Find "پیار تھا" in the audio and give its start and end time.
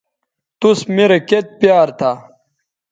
1.59-2.11